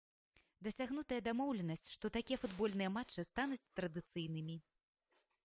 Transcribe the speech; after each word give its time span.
Дасягнутая 0.67 1.19
дамоўленасць, 1.27 1.85
што 1.97 2.11
такія 2.17 2.41
футбольныя 2.45 2.89
матчы 2.97 3.27
стануць 3.29 3.63
традыцыйнымі. 3.83 4.57